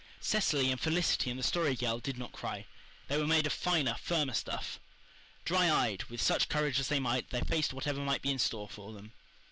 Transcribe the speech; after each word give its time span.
Cecily 0.19 0.71
and 0.71 0.81
Felicity 0.81 1.29
and 1.29 1.37
the 1.37 1.43
Story 1.43 1.75
Girl 1.75 1.99
did 1.99 2.17
not 2.17 2.31
cry. 2.31 2.65
They 3.07 3.19
were 3.19 3.27
made 3.27 3.45
of 3.45 3.53
finer, 3.53 3.93
firmer 4.01 4.33
stuff. 4.33 4.79
Dry 5.45 5.69
eyed, 5.69 6.05
with 6.05 6.19
such 6.23 6.49
courage 6.49 6.79
as 6.79 6.87
they 6.87 6.99
might, 6.99 7.29
they 7.29 7.41
faced 7.41 7.71
whatever 7.71 8.01
might 8.01 8.23
be 8.23 8.31
in 8.31 8.39
store 8.39 8.67
for 8.67 8.93
them. 8.93 9.11